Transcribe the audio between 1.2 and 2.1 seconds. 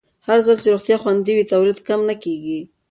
وي، تولید کم